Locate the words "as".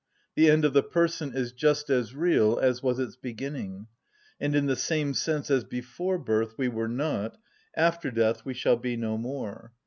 1.91-2.15, 2.57-2.81, 5.51-5.63